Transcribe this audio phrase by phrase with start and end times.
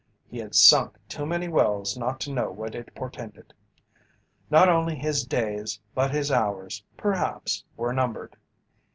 [0.31, 3.53] He had sunk too many wells not to know what it portended.
[4.49, 8.35] Not only his days but his hours perhaps were numbered.